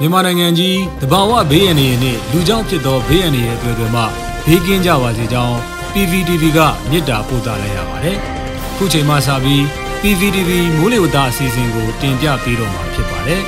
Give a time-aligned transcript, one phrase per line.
[0.00, 4.02] မြန်မာနိုင်ငံကြီးတဘာဝဘေးရန်တွေနဲ့လူကြောင့်ဖြစ်သောဘေးရန်တွေရဲ့အတွေ့အကြုံမှ
[4.46, 5.54] ဘေးကင်းကြပါစေကြောင်း
[5.92, 6.58] PVTV က
[6.90, 8.16] မြစ်တာပို့သလိုက်ရပါတယ်။
[8.76, 9.62] ခုချိန်မှစပြီး
[10.02, 13.42] PVTV မိုးလေဝသအစီအစဉ်ကို တင်ပြပေးတော့မှာဖြစ်ပါတယ်။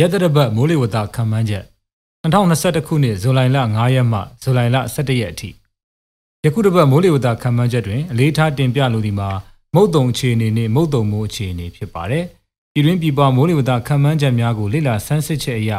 [0.00, 1.64] ရတရပတ်မိုးလေဝသခန့်မှန်းချက်
[2.24, 5.50] 2021ခုနှစ်ဇူလိုင်လ9ရက်မှဇူလိုင်လ17ရက်အထိ
[6.44, 9.28] ယခုတစ်ပတ်မိုးလေဝသခန့်မှန်းချက်တွင်အလေးထားတင်ပြလိုသည်မှာ
[9.74, 12.26] မုတ်တုံအခြေအနေနှင့်မုတ်တုံမိုးအခြေအနေဖြစ်ပါတယ်။
[12.72, 15.72] ပြည်တွင်းပြည်ပမိုးလေဝသခန့်မှန်းချက်များကိုလေ့လာဆန်းစစ်ချက်အရ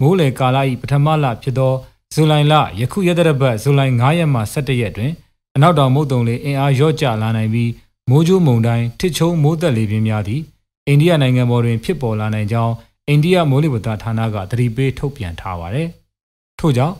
[0.00, 1.72] မိုးလေကာလ၏ပထမလဖြစ်သော
[2.14, 5.12] ဇူလိုင်လယခုရက်သက်ပတ်ဇူလိုင်9ရက်မှ17ရက်တွင်
[5.56, 7.70] အနောက်တောင်မုတ်တုံလေအင်အားလျော့ကျလာနိုင်ပြီး
[8.10, 10.42] မိုးကြိုးမုန်တိုင်းထစ်ချုံမိုးသက်လေပြင်းများသည့်
[10.86, 12.74] အိန္ဒိယနိုင်ငံပေါ်တွင်ဖြစ်ပေါ်လာနိုင်ကြောင်း
[13.08, 15.88] အိန္ဒိယမိုးလေဝသဌာနကသတိပေးထုတ်ပြန်ထားပါသည်။
[16.58, 16.94] ထို့ကြောင့်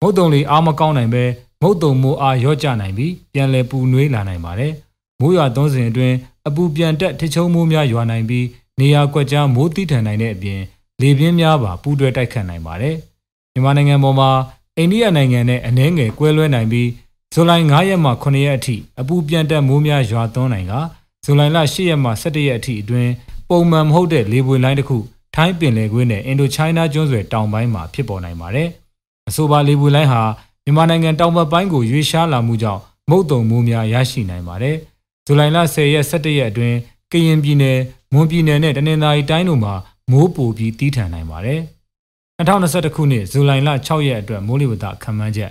[0.00, 1.24] မုတ်တုံလေအားမကောင်းနိုင်ပဲ
[1.62, 4.72] မုတ်တုံမိုးအားလျော့ကျနိုင်ပြီးပြန်လည်ပူနွေးလာနိုင်ပါတယ်။
[5.20, 6.16] မိုးရွာသွန်းစဉ်အတွင်း
[6.48, 8.46] အပူပြန်တက်ထစ်ချုံမိုးများရွာနိုင်ပြီး
[8.80, 10.60] နေရာကွက်ကြားမိုးတိထန်နိုင်တဲ့အပြင်
[11.00, 12.96] လေပြင်းများပါပူးတွဲတိုက်ခတ်နိုင်ပါတယ်။
[13.52, 14.30] မြန်မာနိုင်ငံပေါ်မှာ
[14.76, 16.88] အိန္ဒိယနိုင်ငံနဲ့အနှဲငယ်ကွဲလွဲနိုင်ပြီး
[17.32, 20.74] ဇူလိုင်9ရက်မှ9ရက်အထိအပူပြန်တက်မိုးများရွာသွန်းနိုင်က
[21.24, 23.10] ဇူလိုင်လ10ရက်မှ17ရက်အထိအတွင်း
[23.48, 24.98] ပုံမှန်မဟုတ်တဲ့လေပွေလိုင်းတစ်ခု
[25.34, 28.68] ထိုင်းပင်လယ်ကွေးနဲ့အင်ဒိုချိုင်းနာကျွန်းဆွယ်တောင်ပိုင်းမှာဖြစ်ပေါ်နိုင်ပါတယ်။
[29.28, 30.22] အဆိုပါလေပွေလိုင်းဟာ
[30.64, 34.76] မြန်မာနိုင်ငံတောင်ဘက်ပိုင်းကိုရွေ့ရှားလာမှုကြောင့်မုတ်တုံမိုးများရရှိနိုင်ပါတယ်။
[35.26, 36.76] ဇူလိုင်လ10ရက်17ရက်အတွင်း
[37.12, 37.78] ကရင်ပြည်နယ်
[38.12, 39.74] မွန်ပြည်နယ်နဲ့တနင်္သာရီတိုင်းတို့မှာ
[40.10, 41.60] မိုးပိုပြီးတီးထန်နိုင်ပါတယ်။
[42.38, 45.50] 2021ခုနှစ်ဇူလိုင်လ6ရက်အတွက်မိုးလေဝသခန့်မှန်းချက်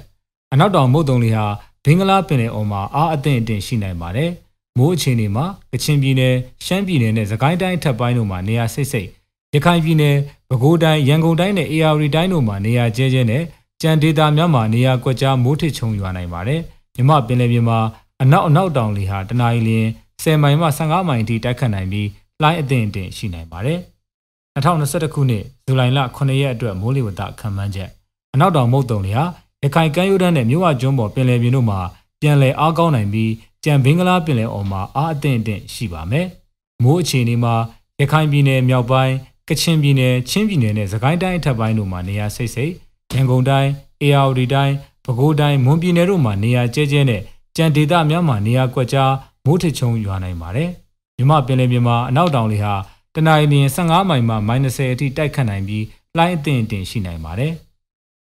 [0.54, 1.46] အနောက်တောင်မုတ်တုံလေဟာ
[1.86, 4.30] ဘင်္ဂလားပင်လယ်အော်မှာအားအသင့်အတင်ရှိနိုင်ပါတယ်။
[4.78, 6.34] မိုးအခြေအနေမှာကချင်ပြည်နယ်၊
[6.66, 9.10] ရှမ်းပြည်နယ်နဲ့စကိုင်းတိုင်းအထက်ပိုင်းတို့မှာနေရာစိတ်စိတ်
[9.54, 10.16] ရခိုင်ပြည်နယ်၊
[10.50, 13.44] ပဲခူးတိုင်း၊ရန်ကုန်တိုင်းနဲ့အေရဝတီတိုင်းတို့မှာနေရာကျဲကျဲနဲ့
[13.82, 16.62] ကြံဒေသများမှာနေရာကွက်ကြားမိုးထစ်ချုံရွာနိုင်ပါတယ်။
[16.96, 17.80] မြမပင်လယ်ပြင်မှာ
[18.22, 19.90] အနောက်အနောက်တောင်လေဟာတနအီလရင်
[20.24, 22.08] 10မိုင်မှ15မိုင်အထိတိုက်ခတ်နိုင်ပြီး
[22.42, 23.80] လှိုင်းအသင့်အင့်ရှိနိုင်ပါတယ်။
[24.56, 27.90] 2021ခုနှစ်ဇူလိုင်လ9ရက်အတွက်မိုးလေဝသခန့်မှန်းချက်
[28.34, 29.26] အနောက်တောင်မုတ်တုံလေဟာ
[29.64, 31.80] ရခိုင်ကမ်းရိုးတန်းနဲ့မြဝကျွန်းပေါ်ပင်လယ်ပြင်တို့မှာ
[32.22, 33.32] ပြန်လည်အားကောင်းနိုင်ပြီး
[33.64, 36.26] ကြံဘင်္ဂလားပင်လယ်အော်မှာအားအသင့်အင့်ရှိပါမယ်။
[36.84, 37.54] မိုးအခြေအနေမှာ
[38.00, 39.14] ရခိုင်ပြည်နယ်မြောက်ပိုင်း
[39.50, 42.72] ကချင်ပြည်နယ်ချင်းပြည်နယ်နဲ့စကိုင်းတိုင်းအထက်ပိုင်းတို့မှာနေရာစိတ်စိတ်
[43.14, 43.70] ရန်ကုန်တိုင်း
[44.02, 44.76] အေရဝတီတိုင်း
[45.06, 47.22] ပဲခူးတိုင်းမွန်ပြည်နယ်တို့မှာနေရာကျဲကျဲနဲ့
[47.56, 49.12] ကြံဒေသများမှာနေရာကွက်ကြား
[49.46, 50.70] မိုးထချုံရွာနိုင်ပါတယ်။
[51.18, 52.74] မြမပင်လယ်ပြင်မှာအနောက်တောင်လေဟာ
[53.16, 55.86] တနအီလရင်15မိုင်မှ -30 အထိတိုက်ခတ်နိုင်ပြီး
[56.18, 57.54] လှိုင်းအသင့်အတင်ရှိနိုင်ပါတယ်။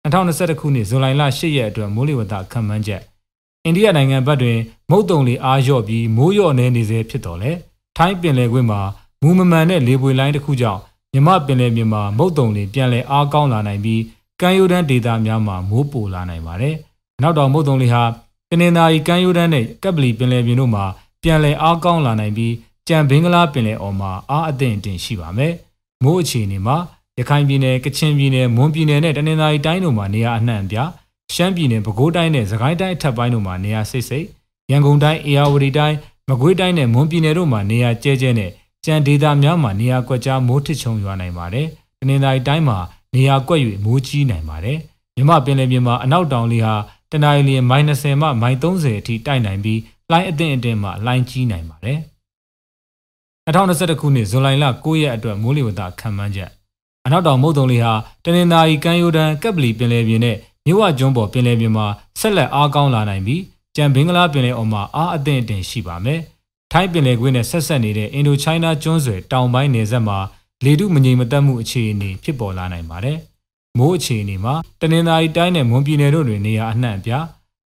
[0.03, 3.01] 2021ခုနှစ်ဇွန်လ8ရက်အတွက်မိုးလေဝသခန့်မှန်းချက်
[3.63, 4.57] အိန္ဒိယနိုင်ငံဘက်တွင်
[4.89, 7.51] မုတ်တုံလေအားလျော့ပြီးမိုးလျော့နေနေစေဖြစ်တော်လဲ
[7.97, 8.79] ထိုင်းပင်လယ်ကွေ့မှာ
[9.21, 10.81] မူမမှန်တဲ့လေပွေလိုင်းတစ်ခုကြောင့်
[11.13, 14.01] မြမပင်လယ်ပြင်မှာမုတ်တုံလေပြန်လည်အားကောင်းလာနိုင်ပြီး
[14.41, 16.75] ကမ်းရိုးတန်းဒေသများမှာမိုးပိုလာနိုင်ပါတယ်။
[17.21, 18.03] နောက်တော့မုတ်တုံလေဟာ
[18.49, 20.85] တနင်္သာရီကမ်းရိုးတန်းနဲ့ကပ်ပလီပင်လယ်ပြင်တို့မှာ
[21.23, 22.53] ပြန်လည်အားကောင်းလာနိုင်ပြီး
[22.87, 25.53] ကြံဘင်္ဂလားပင်လယ်အော်မှာအားအသင့်အတင်ရှိပါမယ်။
[26.03, 26.77] မိုးအခြေအနေမှာ
[27.19, 30.89] ရခိုင်ပြည်နယ်ကချင်ပြည်နယ်မွန်ပြည်နယ်နဲ့တနင်္သာရီတိုင်းတို့မှာနေရာအနှံ့အပြား
[31.33, 34.25] ရှမ်းပြည်နယ်ပဲခူးတိုင်းနဲ့စကိုင်းတိုင်းအထက်ပိုင်းတို့မှာနေရာစိတ်စိတ်
[34.71, 35.97] ရန်ကုန်တိုင်းအေရဝတီတိုင်း
[36.29, 38.51] မကွေးတိုင်းနဲ့မွန်ပြည်နယ်တို့မှာနေရာကျဲကျဲနဲ့
[38.85, 41.67] ကြံဒေသများမှာနေရာကွက်ကြားမိုးထစ်ချုံရွာနိုင်ပါတယ်။
[41.99, 42.77] တနင်္သာရီတိုင်းမှာ
[43.15, 44.77] နေရာကွက်၍မိုးကြီးနိုင်ပါတယ်။
[45.15, 46.75] မြမပင်လယ်ပြင်မှာအနောက်တောင်လေဟာ
[47.11, 49.79] တနအီလ -30 မှ -30 အထိတိုက်နိုင်ပြီး
[50.13, 51.99] လှိုင်းအသင့်အတင့်မှလှိုင်းကြီးနိုင်ပါတယ်။
[53.47, 54.47] 2021ခုနှစ်ဇွန်လ
[54.83, 56.49] 9ရက်အတွက်မိုးလေဝသခန့်မှန်းချက်
[57.05, 61.85] အနောက်တောင်မုတ်တုံလေဟာတနင်္သာရီကမ်းရိုးတန်းကပ်ပလီပင်လယ်ပြင်နဲ့မြဝကျွန်းပေါ်ပင်လယ်ပြင်မှာ
[62.19, 63.41] ဆက်လက်အားကောင်းလာနိုင်ပြီး
[63.75, 66.19] ကြံဘင်္ဂလားပင်လယ်အော်မှာအားအသင့်အတင်ရှိပါမယ်။
[66.71, 70.17] ထိုင်းပင်လယ်ကွေ့နဲ့ဆက်ဆက်နေတဲ့အင်ဒိုချိုင်းနာကျွန်းဆွယ်တောင်ပိုင်းနယ်စပ်မှာ
[70.63, 73.17] လေထုမငြိမ်မသက်မှုအခြေအနေဖြစ်ပေါ်လာနိုင်ပါတယ်။
[73.77, 77.25] မိုးအခြေအနေမှာတနင်္သာရီတိုင်းနဲ့မွန်ပြည်နယ်တို့တွင်နေရာအနှံ့အပြား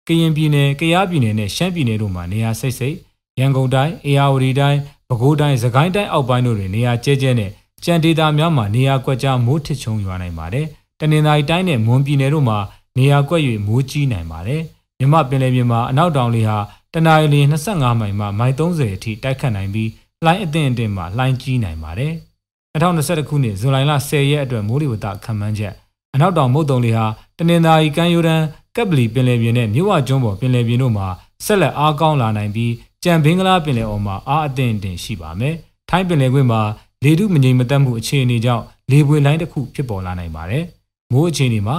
[0.07, 2.95] ကရင်ပြည်နယ်၊ကယားပြည်နယ်နဲ့ရှမ်းပြည်နယ်တို့မှာနေရာစိတ်စိတ်
[3.39, 4.79] ရန်ကုန်တိုင်း၊အေရဝတီတိုင်း
[5.09, 7.51] ပဲခူးတိုင်းစကိုင်းတိုင်းအောက်ပိုင်းတို့တွင်နေရာကျဲကျဲနဲ့
[7.83, 10.65] ကြံဒေတာများမှာနေရာကွက်ကြားမိုးထစ်ချုံရွာနိုင်ပါတယ်။
[10.99, 12.57] တနင်္သာရီတိုင်းနဲ့မွန်ပြည်နယ်တို့မှာ
[12.97, 14.61] နေရာကွက်၍မိုးကြီးနိုင်ပါတယ်။
[14.99, 16.57] မြမပင်လယ်ပြင်မှာအနောက်တောင်လေဟာ
[16.93, 17.35] တနအီလ
[17.67, 19.89] 25မိုင်မှမိုင်30အထိတိုက်ခတ်နိုင်ပြီး
[20.25, 22.13] လှိုင်းအသင့်အင့်မှလှိုင်းကြီးနိုင်ပါတယ်။
[22.73, 23.77] 2021ခုနှစ်ဇွန်လ
[24.09, 25.73] 10ရက်အတွက်မိုးလေဝသခန့်မှန်းချက်
[26.15, 27.05] အနောက်တောင်မုတ်တုံလေဟာ
[27.37, 31.07] တနင်္သာရီကမ်းရိုးတန်း ကပ်ပလီပင်လယ်ပြင်နဲ့မြဝကျွန်းပေါ်ပင်လယ်ပြင်တို့မှာ
[31.45, 32.73] ဆက်လက်အားကောင်းလာနိုင်ပြီး
[33.03, 35.55] ကြံဘင်္ဂလားပင်လယ်အော်မှာအားအသင့်အတင်ရှိပါမယ်။
[35.89, 36.61] ထိုင်းပင်လယ်ကွေ့မှာ
[37.03, 40.63] လေထုမငြိမ်မသက်မှုအခြေအနေကြောင့်လေပွေလိုင်းတစ်ခုဖြစ်ပေါ်လာနိုင်ပါတယ်။
[41.11, 41.77] မိုးအခြေအနေမှာ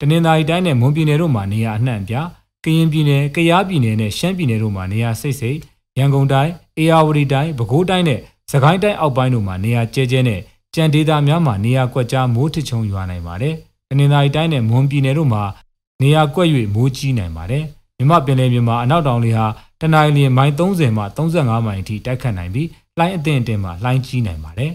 [0.00, 2.14] တနင်္သာရီတိုင်းနဲ့မွန်ပြည်နယ်တို့မှာနေရာအနှံ့ပြ
[2.64, 5.58] ကရင်ပြည်နယ်၊ကယားပြည်နယ်နဲ့ရှမ်းပြည်နယ်တို့မှာနေရာစိတ်စိတ်
[5.98, 8.20] ရန်ကုန်တိုင်း၊အေရဝတီတိုင်း၊ပဲခူးတိုင်းနဲ့
[8.52, 10.40] စကိုင်းတိုင်းအောက်ပိုင်းတို့မှာနေရာကျဲကျဲနဲ့
[10.74, 13.54] ကြံဒေသများမှာနေရာကွက်ကြားမိုးထချုံရွာနိုင်ပါတယ်။
[13.88, 15.42] တနင်္သာရီတိုင်းနဲ့မွန်ပြည်နယ်တို့မှာ
[16.02, 17.64] နေရာကွက်၍မိုးကြီးနိုင်ပါတယ်။
[17.98, 19.46] မြမပင်လယ်ပြင်မှာအနောက်တောင်လေဟာ
[19.80, 22.68] တနင်္လာရီမိုင်30မှ35မိုင်အထိတိုက်ခတ်နိုင်ပြီး
[22.98, 24.72] လှိုင်းအသင့်အတင်မှာလှိုင်းကြီးနိုင်ပါတယ်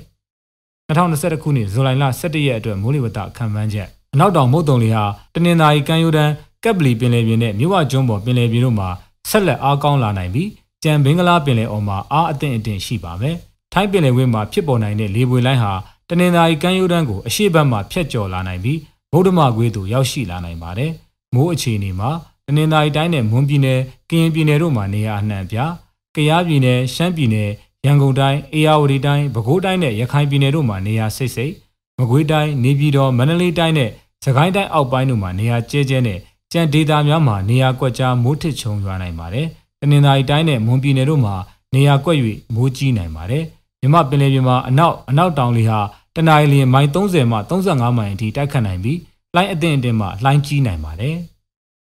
[0.88, 5.04] 2021ခုနှစ်ဇူလိုင်လ17ရက်အတွက်မိုးလေဝသခန့်မှန်းချက်အနောက်တောင်မုတ်တုံလေဟာ
[5.34, 6.32] တနင်္သာရီကမ်းရိုးတန်း
[6.64, 8.90] ကပ်ပလီပင်လယ်ပြင်နဲ့မြို့ဝကျွန်းပေါ်ပင်လယ်ပြင်တို့မှာ
[9.30, 10.50] ဆက်လက်အားကောင်းလာနိုင်ပြီး
[10.84, 13.36] ကြံဘင်္ဂလားပင်လယ်အော်မှာအားအသင့်အတင်ရှိပါမယ်။
[13.74, 15.74] ထိုင်းပင်လယ်ဝင်းမှာဖြစ်ပေါ်နိုင်တဲ့လေပွေလိုင်းဟာ
[16.10, 18.80] တနင်္သာရီကမ်းရိုးတန်းကိုအရှေ့ဘက်မှဖြတ်ကျော်လာနိုင်ပြီး
[19.12, 20.92] ဗုဒ္ဓမကွေးသို့ရောက်ရှိလာနိုင်ပါတယ်။
[21.38, 22.10] မိုးအခြေအနေမှာ
[22.48, 23.80] တနင်္သာရီတိုင်းနဲ့မွန်ပြည်နယ်၊
[24.10, 25.58] ကရင်ပြည်နယ်တို့မှာနေရာအနှံ့ပြ။
[26.16, 27.50] ကယားပြည်နယ်၊ရှမ်းပြည်နယ်၊
[27.86, 31.54] ရန်ကုန်တိုင်း၊အေရဝတီတိုင်း၊ပဲခူးတိုင်းနဲ့ရခိုင်ပြည်နယ်တို့မှာနေရာစိတ်စိတ်
[32.00, 33.90] မကွေးတိုင်း၊နေပြည်တော်၊မန္တလေးတိုင်းနဲ့
[34.26, 36.20] စကိုင်းတိုင်းအောက်ပိုင်းတို့မှာနေရာကျဲကျဲနဲ့
[36.52, 39.48] ကြံဒေသများမှာနေရာကွက်ကြားမိုးထစ်ချုံရွာနိုင်ပါတယ်။
[39.80, 41.36] တနင်္သာရီတိုင်းနဲ့မွန်ပြည်နယ်တို့မှာ
[41.74, 42.18] နေရာကွက်၍
[42.56, 43.44] မိုးကြီးနိုင်ပါတယ်။
[43.82, 45.80] မြမပင်လယ်ပြင်မှာအနောက်အနောက်တောင်လေဟာ
[46.16, 48.98] တနအီလမိုင်30မှ35မိုင်အထိတိုက်ခတ်နိုင်ပြီး
[49.38, 51.18] လှိုင်းအသင့်အတင်မှလှိုင်းကြီးနိုင်ပါတယ်။